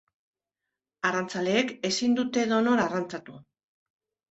[1.09, 3.39] Arrantzaleek ezin dute edonon arrantzatu.